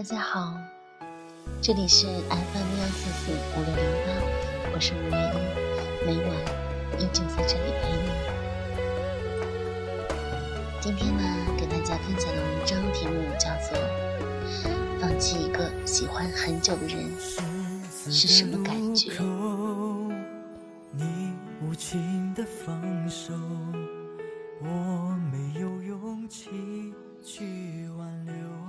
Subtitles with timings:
[0.00, 0.56] 大家好，
[1.60, 4.08] 这里是 FM 幺四四五六零八，
[4.72, 5.36] 我是吴月一，
[6.06, 6.32] 每晚
[6.98, 8.08] 依旧在这里陪你。
[10.80, 11.22] 今天呢，
[11.58, 13.76] 给大家分享的文章题目叫做
[15.02, 19.12] 《放弃一个喜欢很久的人是什么感觉》。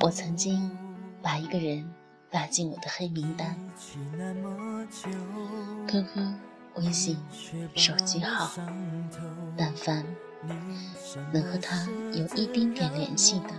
[0.02, 0.70] 我曾经。
[1.22, 1.88] 把一个人
[2.32, 3.56] 拉进我的黑名单
[5.88, 6.34] ，QQ、
[6.76, 7.18] 微信、
[7.76, 8.50] 手机号，
[9.56, 10.04] 但凡
[11.32, 13.50] 能和他有一丁点联系的，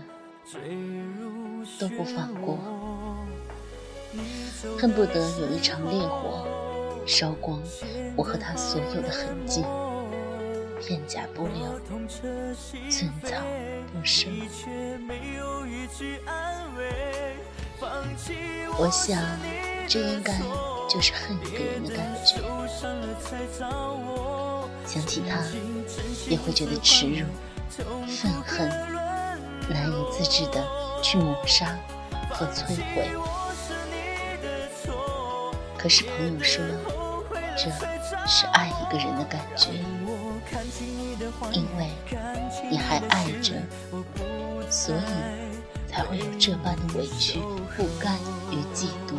[1.78, 2.58] 都不放过，
[4.78, 6.46] 恨不得有一场烈火
[7.06, 7.62] 烧光
[8.16, 9.64] 我和他所有的痕迹，
[10.80, 11.80] 片甲不留，
[12.90, 13.36] 寸草
[13.92, 14.32] 不生。
[18.78, 19.20] 我想，
[19.88, 20.38] 这应该
[20.88, 22.40] 就是恨一个人的感觉。
[24.86, 25.42] 想起他，
[26.28, 27.26] 也会觉得耻辱、
[28.06, 28.68] 愤恨，
[29.68, 30.64] 难以自制的
[31.02, 31.76] 去抹杀
[32.30, 33.10] 和摧毁。
[35.78, 36.62] 可是朋友说，
[37.56, 37.70] 这
[38.26, 39.72] 是爱一个人的感觉，
[41.52, 41.90] 因为
[42.70, 43.54] 你还爱着，
[44.70, 45.51] 所以。
[45.92, 47.38] 才会有这般的委屈、
[47.76, 48.18] 不甘
[48.50, 49.14] 与嫉妒。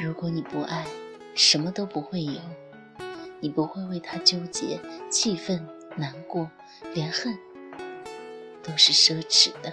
[0.00, 0.86] 如果你不爱，
[1.34, 2.40] 什么都不会有，
[3.38, 6.50] 你不会为他纠结、气愤、难过，
[6.94, 7.36] 连恨
[8.62, 9.70] 都是奢侈的。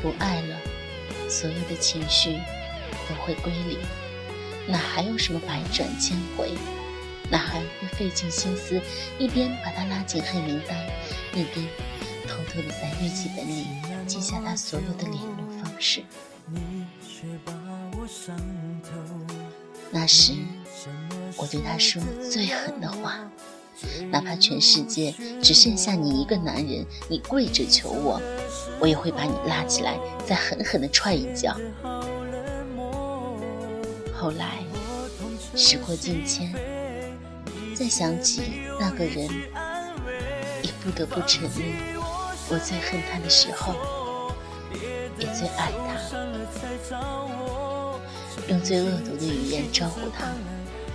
[0.00, 0.56] 不爱了，
[1.28, 2.40] 所有的情绪
[3.06, 3.78] 都会归零，
[4.66, 6.50] 哪还有什么百转千回？
[7.32, 8.78] 哪还会费尽心思，
[9.18, 10.78] 一边把他拉进黑名单，
[11.32, 11.66] 一边
[12.28, 13.68] 偷偷的在日记本里
[14.06, 16.02] 记下他所有的联络方式。
[19.90, 20.34] 那时，
[21.38, 23.18] 我对他说最狠的话，
[24.10, 28.20] 哪怕全世界只剩下你一个男人，你跪着求我，
[28.78, 31.56] 我也会把你拉起来，再狠狠的踹一脚。
[34.12, 34.58] 后来，
[35.56, 36.52] 时过境迁。
[37.74, 38.42] 再想起
[38.78, 39.28] 那个人，
[40.62, 41.62] 也不得不承认，
[42.48, 43.74] 我最恨他的时候，
[45.18, 45.96] 也最爱他。
[48.48, 50.26] 用最恶毒的语言招呼他，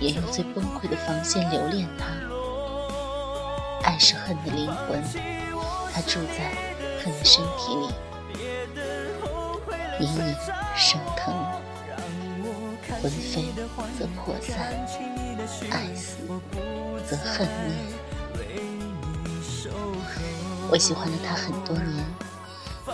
[0.00, 2.06] 也用最崩溃的防线留恋他。
[3.82, 5.02] 爱是恨的灵魂，
[5.92, 6.52] 它住在
[7.02, 7.88] 恨的身体里，
[10.00, 10.34] 隐隐
[10.76, 11.34] 生疼，
[13.00, 13.44] 魂飞
[13.98, 14.74] 则魄散，
[15.70, 16.16] 爱死。
[17.08, 17.72] 则恨灭。
[20.70, 22.04] 我喜欢了他很多年，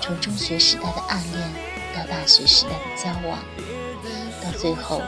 [0.00, 1.50] 从中学时代的暗恋
[1.96, 3.38] 到大学时代的交往，
[4.42, 5.00] 到最后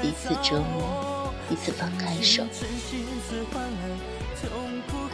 [0.00, 2.44] 彼此折磨，彼此放开手。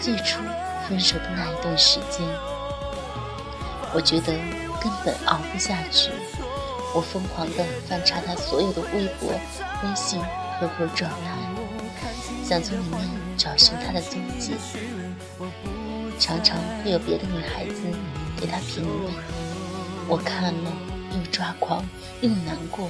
[0.01, 0.41] 最初
[0.89, 2.27] 分手的那一段时间，
[3.95, 4.33] 我觉得
[4.83, 6.11] 根本熬不下去，
[6.95, 10.21] 我疯狂地翻查他所有的微博、微信、
[10.59, 11.37] QQ 状态。
[12.43, 13.01] 想从里面
[13.37, 14.55] 找寻他的踪迹，
[16.19, 17.75] 常常会有别的女孩子
[18.39, 19.13] 给他评论，
[20.09, 20.73] 我看了
[21.13, 21.87] 又抓狂
[22.23, 22.89] 又难过，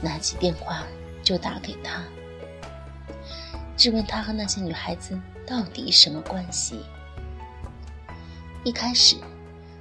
[0.00, 0.84] 拿起电话
[1.20, 2.04] 就打给他，
[3.76, 6.84] 质问他和那些女孩子到底什么关系。
[8.62, 9.16] 一开始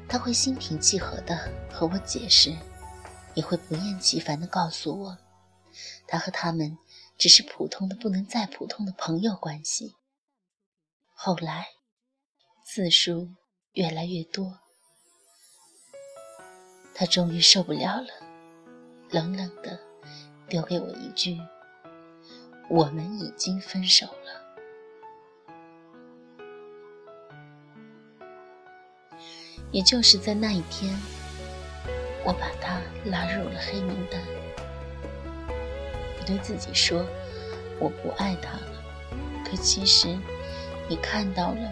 [0.09, 1.37] 他会心平气和的
[1.71, 2.51] 和我解释，
[3.35, 5.17] 也会不厌其烦的告诉我，
[6.07, 6.77] 他和他们。
[7.15, 9.93] 只是普通的不能再普通的朋友关系。
[11.13, 11.67] 后来，
[12.65, 13.29] 字数
[13.73, 14.59] 越来越多，
[16.95, 18.07] 他终于受不了了，
[19.11, 19.79] 冷冷的
[20.49, 21.39] 丢给我一句
[22.67, 24.41] ：“我们已经分手了。”
[29.71, 30.99] 也就是在那一天，
[32.23, 34.21] 我把他拉入了黑名单。
[36.25, 37.05] 对自己说
[37.79, 38.83] ：“我不爱他了。”
[39.43, 40.17] 可其实，
[40.87, 41.71] 你看到了，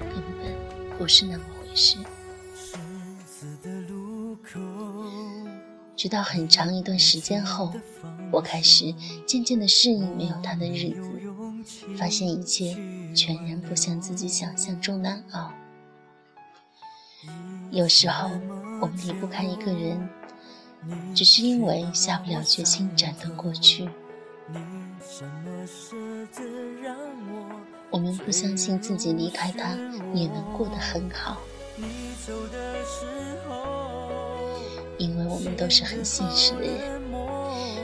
[0.00, 1.96] 根本不是那么回事。
[5.96, 7.72] 直到很长一段时间后，
[8.30, 8.94] 我开始
[9.26, 12.76] 渐渐的适应没有他的日子，发现一切
[13.14, 15.52] 全然不像自己想象中难熬。
[17.70, 18.30] 有时候，
[18.80, 20.08] 我们离不开一个人。
[21.12, 23.90] 只是因为下不了决心斩断过去，
[27.90, 29.70] 我们不相信自己离开他
[30.14, 31.38] 也能过得很好，
[34.98, 37.02] 因为我们都是很现实的人。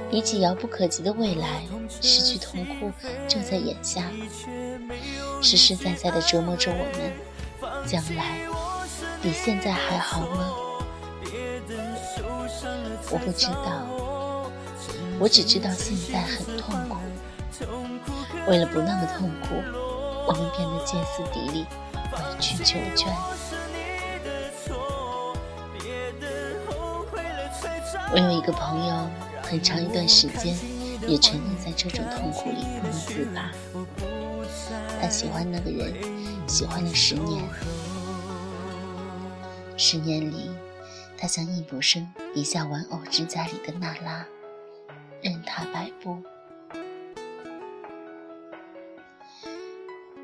[0.09, 1.65] 比起遥不可及的未来，
[2.01, 2.93] 失去痛苦
[3.27, 4.05] 就在眼下，
[5.43, 7.13] 实实在在的折磨着我们。
[7.85, 8.39] 将来
[9.21, 10.55] 比现在还好吗？
[13.15, 13.87] 我不知道，
[15.21, 16.97] 我只知道现在很痛苦。
[18.49, 19.55] 为了不那么痛苦，
[20.27, 21.65] 我们变得歇斯底里，
[21.95, 23.15] 委曲求全。
[28.13, 29.09] 我有一个朋友，
[29.43, 30.57] 很长一段时间
[31.07, 33.53] 也沉溺在这种痛苦里不能自拔。
[35.01, 35.95] 他喜欢那个人，
[36.49, 37.45] 喜欢了十年。
[39.77, 40.51] 十年里，
[41.25, 44.27] 他像易卜生笔下玩偶之家里的娜拉，
[45.23, 46.23] 任他摆布。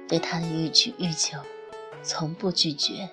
[0.07, 1.39] 对他的欲取欲求，
[2.03, 3.09] 从不拒绝。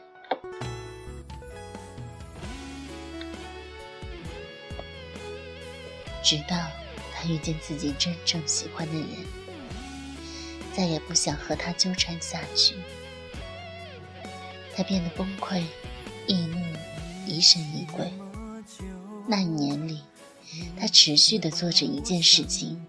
[6.22, 6.58] 直到
[7.14, 9.08] 他遇见自己真正喜欢的人，
[10.76, 12.76] 再也不想和他纠缠下去。
[14.76, 15.64] 他变得崩溃、
[16.28, 16.58] 易怒、
[17.28, 18.12] 疑神疑鬼。
[19.28, 20.02] 那一年里，
[20.80, 22.82] 他持续的做着一件事情：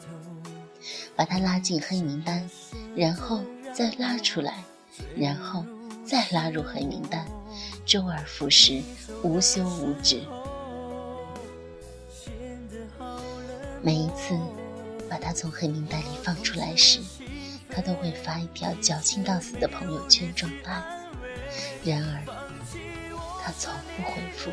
[1.16, 2.48] 把他拉进黑名单，
[2.94, 3.42] 然后
[3.74, 4.62] 再拉出来，
[5.16, 5.64] 然后
[6.04, 7.26] 再拉入黑名单，
[7.84, 8.80] 周而复始，
[9.24, 10.22] 无休无止。
[13.82, 14.38] 每一次
[15.10, 17.00] 把他从黑名单里放出来时，
[17.68, 20.80] 他都会发一条矫情到死的朋友圈状态。
[21.84, 22.47] 然而，
[23.48, 24.50] 他从不回复。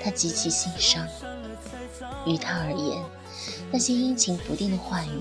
[0.00, 1.04] 他极其心伤。
[2.24, 3.04] 于他而言，
[3.72, 5.20] 那些阴晴不定的话语，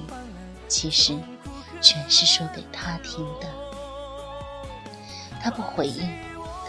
[0.68, 1.18] 其实
[1.81, 3.50] 全是说给他听的。
[5.41, 6.07] 他不回应，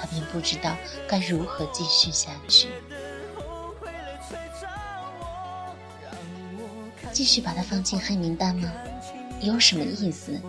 [0.01, 0.75] 他便不知道
[1.07, 2.69] 该如何继续下去。
[7.13, 8.73] 继续把他放进黑名单吗？
[9.43, 10.41] 有什么意思？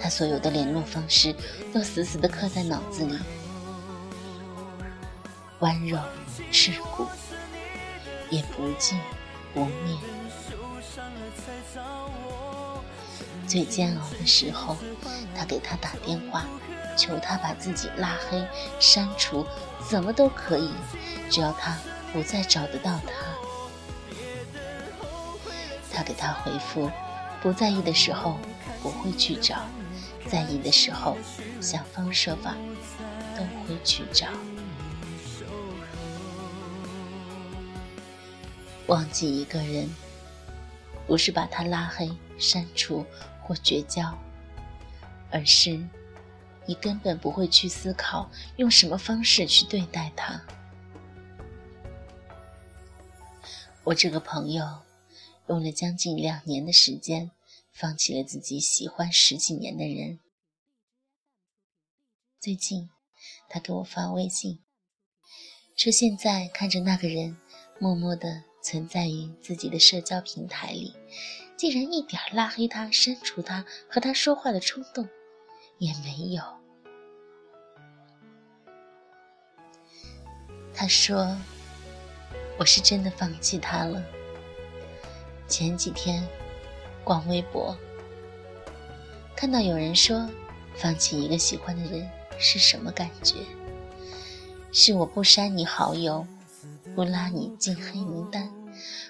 [0.00, 1.32] 他所有的联络方式
[1.72, 3.16] 都死死地刻在脑子里，
[5.62, 5.96] 温柔
[6.50, 7.06] 刺骨，
[8.30, 8.98] 也不尽
[9.54, 9.96] 不灭。
[13.46, 14.76] 最煎熬的时候，
[15.36, 16.44] 他给他打电话，
[16.96, 18.44] 求他把自己拉黑、
[18.80, 19.46] 删除，
[19.88, 20.72] 怎么都可以，
[21.30, 21.78] 只要他
[22.12, 23.12] 不再找得到他。
[25.92, 26.90] 他给他回复，
[27.40, 28.36] 不在意的时候
[28.82, 29.62] 不会去找，
[30.26, 31.16] 在意的时候
[31.60, 32.56] 想方设法
[33.36, 34.26] 都会去找。
[38.92, 39.88] 忘记一个人，
[41.06, 43.06] 不是把他拉黑、删除
[43.40, 44.14] 或绝交，
[45.30, 45.82] 而是
[46.66, 50.38] 你根本不会去思考用什么方式去对待他。
[53.84, 54.82] 我这个朋友。
[55.48, 57.32] 用了将近两年的时间，
[57.72, 60.20] 放弃了自己喜欢十几年的人。
[62.40, 62.88] 最近，
[63.48, 64.60] 他给我发微信，
[65.76, 67.36] 说现在看着那个人
[67.80, 70.94] 默默的存在于自己的社交平台里，
[71.56, 75.08] 竟然一点拉黑他、删除他和他说话的冲动
[75.78, 76.42] 也没有。
[80.72, 81.36] 他说
[82.56, 84.02] ：“我是真的放弃他了。”
[85.48, 86.26] 前几天
[87.04, 87.76] 逛微博，
[89.36, 90.26] 看到有人说，
[90.76, 93.34] 放弃一个喜欢的人是什么感觉？
[94.72, 96.26] 是我不删你好友，
[96.94, 98.50] 不拉你进黑名单，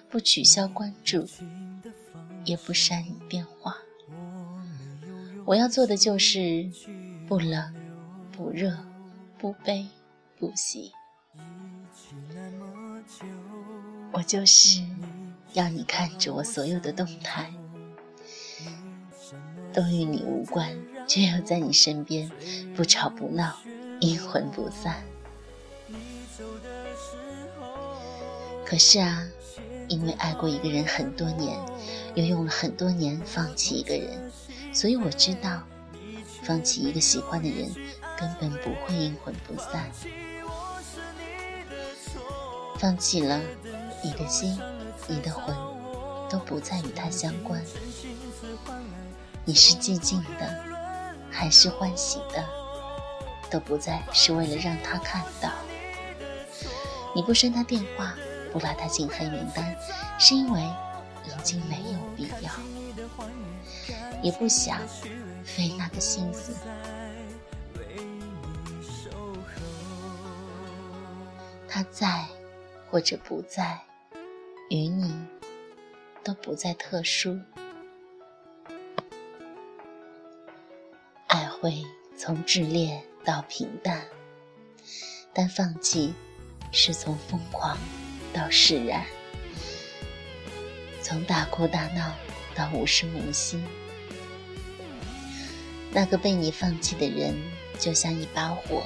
[0.09, 1.27] 不取消关注，
[2.45, 3.77] 也不删你电话。
[5.45, 6.71] 我要做的就是
[7.29, 7.75] 不冷、
[8.31, 8.77] 不热、
[9.39, 9.89] 不悲、
[10.39, 10.93] 不喜。
[14.13, 14.83] 我就是。
[15.55, 17.53] 要你看着我所有的动态，
[19.71, 20.75] 都与你无关，
[21.07, 22.33] 却又在你身边，
[22.75, 23.55] 不吵不闹，
[24.01, 25.05] 阴魂不散。
[28.65, 29.27] 可是啊，
[29.89, 31.59] 因为爱过一个人很多年，
[32.15, 34.33] 又用了很多年放弃一个人，
[34.73, 35.63] 所以我知道，
[36.43, 37.73] 放弃一个喜欢的人，
[38.19, 39.91] 根本不会阴魂不散。
[42.79, 43.41] 放弃了
[44.03, 44.59] 你的心。
[45.09, 45.53] 你的魂
[46.31, 47.61] 都不再与他相关，
[49.45, 50.65] 你是寂静的，
[51.29, 52.45] 还是欢喜的，
[53.51, 55.51] 都不再是为了让他看到。
[57.15, 58.15] 你不删他电话，
[58.53, 59.77] 不拉他进黑名单，
[60.19, 60.61] 是因为
[61.27, 62.51] 已经没有必要，
[64.23, 64.81] 也不想
[65.45, 66.55] 费那个心思。
[71.69, 72.27] 他在
[72.91, 73.81] 或者不在，
[74.69, 75.15] 与你
[76.23, 77.39] 都不再特殊。
[81.27, 81.83] 爱会
[82.17, 84.03] 从炽烈到平淡，
[85.33, 86.15] 但放弃
[86.73, 87.79] 是从疯狂
[88.33, 89.05] 到释然。
[91.03, 92.13] 从大哭大闹
[92.55, 93.63] 到无声无息，
[95.91, 97.37] 那个被你放弃的人，
[97.79, 98.83] 就像一把火，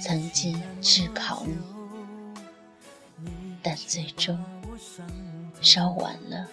[0.00, 1.56] 曾经炙烤你，
[3.62, 4.38] 但最终
[5.60, 6.46] 烧完了，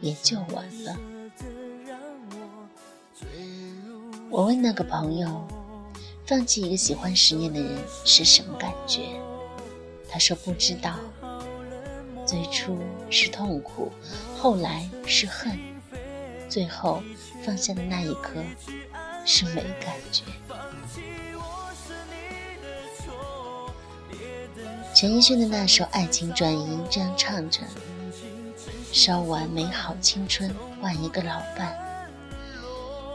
[0.00, 0.98] 也就完了。
[4.30, 5.46] 我问那个朋友，
[6.26, 9.02] 放弃一个喜欢十年的人是什么感觉？
[10.08, 10.94] 他说：“不知道，
[12.26, 12.78] 最初
[13.10, 13.92] 是痛苦，
[14.38, 15.58] 后来是恨，
[16.48, 17.02] 最后
[17.44, 18.42] 放下的那一刻
[19.26, 20.22] 是没感觉。”
[24.94, 27.60] 陈奕迅的那首《爱情转移》这样唱着
[28.92, 31.76] ：“烧完美好青春，换一个老伴，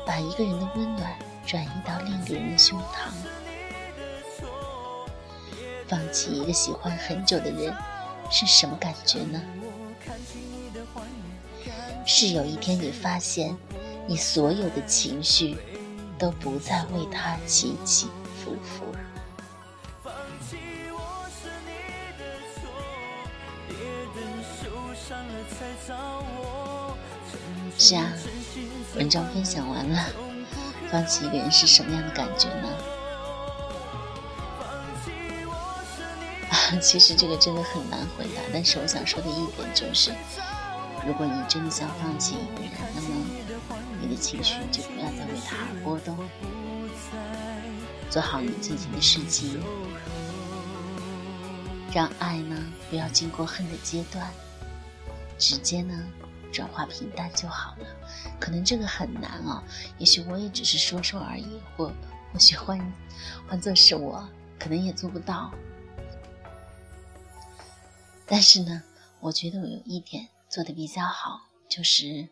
[0.05, 1.17] 把一个人的温暖
[1.49, 3.09] 转移到另一个人的胸膛。”
[5.89, 7.75] 放弃一个喜欢很久的人
[8.29, 9.41] 是什么感觉呢？
[12.05, 13.57] 是有一天你发现，
[14.05, 15.57] 你所有的情绪
[16.19, 18.09] 都不再为他起起
[18.43, 18.85] 伏伏。
[27.79, 28.13] 是啊，
[28.95, 30.05] 文章分享完了，
[30.91, 32.69] 放弃一个人是什么样的感觉呢？
[36.81, 40.11] 其实这个真的很难回答，但是我想说的一点就是，
[41.05, 43.07] 如果你真的想放弃一个人，那么
[43.99, 46.17] 你的情绪就不要再为他而波动，
[48.09, 49.59] 做好你自己的事情，
[51.93, 52.55] 让爱呢
[52.89, 54.31] 不要经过恨的阶段，
[55.39, 56.03] 直接呢
[56.51, 57.85] 转化平淡就好了。
[58.39, 59.63] 可能这个很难哦，
[59.97, 61.91] 也许我也只是说说而已，或
[62.31, 62.79] 或许换
[63.47, 64.27] 换做是我，
[64.59, 65.53] 可能也做不到。
[68.25, 68.83] 但是呢，
[69.19, 72.29] 我觉得我有一点做的比较好，就是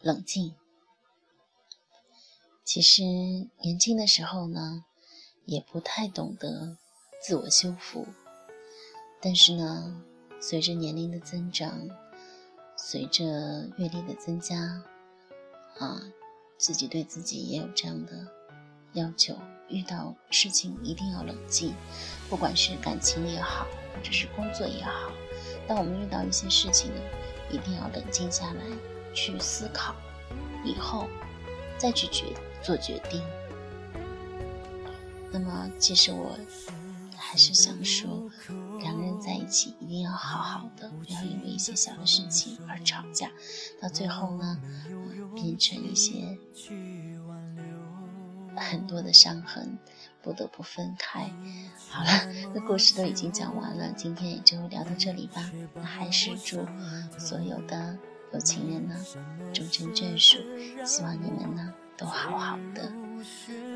[0.00, 0.54] 冷静。
[2.64, 3.02] 其实
[3.62, 4.84] 年轻的时候呢，
[5.44, 6.76] 也不太懂得
[7.22, 8.06] 自我修复。
[9.20, 10.02] 但是呢，
[10.40, 11.88] 随着年龄的增长，
[12.82, 13.24] 随着
[13.76, 14.56] 阅历的增加，
[15.78, 16.00] 啊，
[16.56, 18.26] 自己对自己也有这样的
[18.94, 19.36] 要求：
[19.68, 21.74] 遇到事情一定要冷静，
[22.28, 23.66] 不管是感情也好。
[23.92, 25.10] 或者是工作也好，
[25.68, 27.00] 当我们遇到一些事情呢，
[27.50, 28.62] 一定要冷静下来，
[29.12, 29.94] 去思考，
[30.64, 31.06] 以后
[31.76, 32.24] 再去决
[32.62, 33.20] 做决定。
[35.30, 36.34] 那么，其实我
[37.14, 38.30] 还是想说，
[38.80, 43.30] 两个人在一起一定要好好的，不要因为一些小的事情而吵架，
[43.80, 44.60] 到最后呢，
[45.34, 46.36] 变成一些
[48.56, 49.78] 很多的伤痕。
[50.22, 51.32] 不得不分开。
[51.88, 52.10] 好了，
[52.54, 55.50] 那故事都已经讲完了，今天也就聊到这里吧。
[55.74, 56.58] 那还是祝
[57.18, 57.96] 所有的
[58.34, 58.94] 有情人呢
[59.54, 60.36] 终成眷属，
[60.84, 62.92] 希望你们呢都好好的。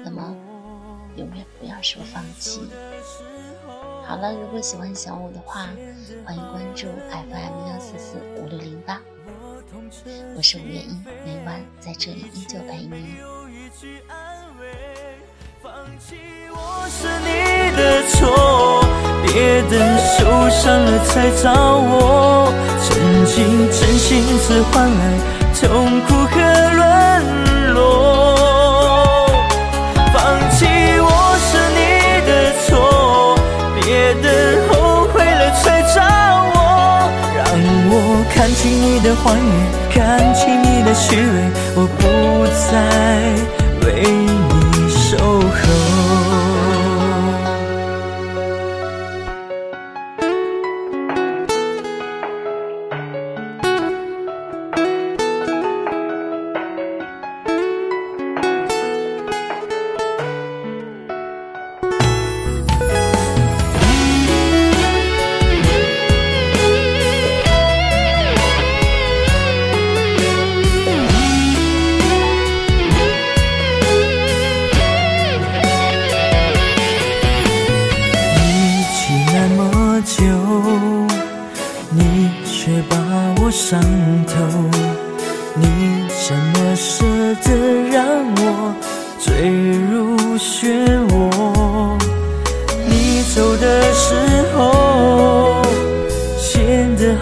[0.05, 0.37] 那么
[1.17, 2.61] 永远不要说放弃。
[4.07, 5.67] 好了，如果喜欢小五的话，
[6.25, 9.01] 欢迎关注 FM 幺四四五六零八，
[10.37, 13.17] 我是吴月英，每晚在这里依旧陪你。
[15.63, 16.17] 放弃
[16.53, 18.85] 我是你的错，
[19.27, 22.53] 别等受伤了才找我。
[22.83, 25.19] 曾经真心只换来
[25.55, 26.35] 痛苦和
[38.55, 39.45] 清你的谎言，
[39.91, 42.03] 看清你的虚伪，我不
[42.71, 42.73] 再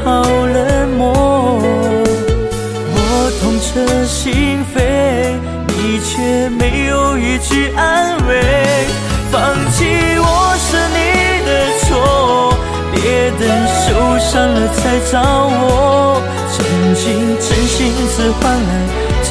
[0.04, 1.02] 好冷漠。
[2.94, 2.96] 我
[3.40, 3.70] 痛彻
[4.04, 4.76] 心扉，
[5.68, 8.30] 你却没有一句安慰。
[9.30, 9.40] 放
[9.72, 9.84] 弃
[10.18, 10.26] 我
[10.58, 10.98] 是你
[11.46, 11.88] 的错，
[12.92, 13.00] 别
[13.40, 13.42] 等
[13.80, 13.82] 受
[14.18, 15.12] 伤了才找
[15.48, 16.20] 我。
[16.52, 16.58] 曾
[16.94, 17.02] 经
[17.40, 17.78] 真心
[18.14, 18.70] 只换来
[19.24, 19.30] 痛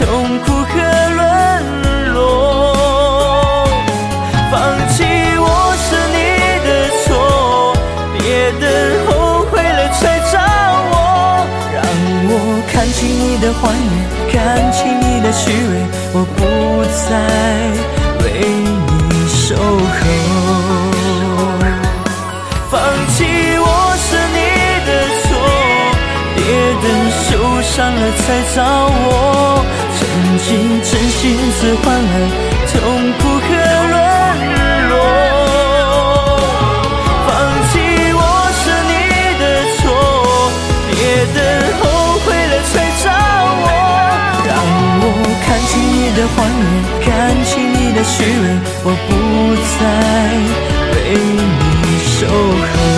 [12.91, 13.79] 看清你的谎言，
[14.33, 16.43] 看清你的虚伪，我不
[17.07, 17.09] 再
[18.19, 19.97] 为你守候。
[22.69, 22.73] 放
[23.15, 23.23] 弃
[23.63, 24.39] 我是你
[24.85, 24.89] 的
[25.23, 25.23] 错，
[26.35, 26.39] 别
[26.83, 27.29] 等受
[27.63, 28.59] 伤了才找
[29.07, 29.09] 我。
[29.97, 29.99] 曾
[30.43, 30.49] 经
[30.83, 31.21] 真心
[31.61, 32.13] 只换来
[32.73, 32.75] 痛
[33.19, 33.21] 苦
[46.21, 46.53] 的谎言，
[47.03, 49.09] 看清你的虚伪，我不
[49.65, 49.81] 再
[50.93, 52.90] 为你守候。